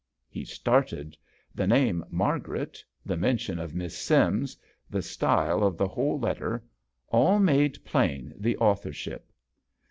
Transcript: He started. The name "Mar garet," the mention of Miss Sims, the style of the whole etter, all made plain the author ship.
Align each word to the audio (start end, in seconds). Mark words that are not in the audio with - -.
He 0.27 0.45
started. 0.45 1.15
The 1.53 1.67
name 1.67 2.03
"Mar 2.09 2.39
garet," 2.39 2.83
the 3.05 3.15
mention 3.15 3.59
of 3.59 3.75
Miss 3.75 3.95
Sims, 3.95 4.57
the 4.89 5.03
style 5.03 5.63
of 5.63 5.77
the 5.77 5.87
whole 5.87 6.19
etter, 6.21 6.61
all 7.09 7.37
made 7.37 7.77
plain 7.85 8.33
the 8.35 8.57
author 8.57 8.93
ship. 8.93 9.31